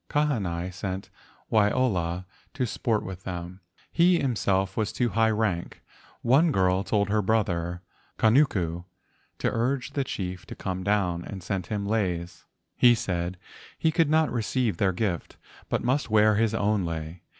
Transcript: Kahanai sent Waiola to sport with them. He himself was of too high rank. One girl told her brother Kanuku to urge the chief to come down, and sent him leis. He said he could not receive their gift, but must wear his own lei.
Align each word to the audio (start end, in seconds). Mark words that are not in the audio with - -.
Kahanai 0.09 0.73
sent 0.73 1.11
Waiola 1.51 2.25
to 2.55 2.65
sport 2.65 3.03
with 3.05 3.21
them. 3.21 3.59
He 3.91 4.17
himself 4.17 4.75
was 4.75 4.89
of 4.89 4.95
too 4.97 5.09
high 5.09 5.29
rank. 5.29 5.83
One 6.23 6.51
girl 6.51 6.81
told 6.83 7.09
her 7.09 7.21
brother 7.21 7.83
Kanuku 8.17 8.85
to 9.37 9.51
urge 9.53 9.91
the 9.91 10.03
chief 10.03 10.47
to 10.47 10.55
come 10.55 10.83
down, 10.83 11.23
and 11.23 11.43
sent 11.43 11.67
him 11.67 11.85
leis. 11.85 12.45
He 12.75 12.95
said 12.95 13.37
he 13.77 13.91
could 13.91 14.09
not 14.09 14.31
receive 14.33 14.77
their 14.77 14.91
gift, 14.91 15.37
but 15.69 15.83
must 15.83 16.09
wear 16.09 16.33
his 16.33 16.55
own 16.55 16.83
lei. 16.83 17.21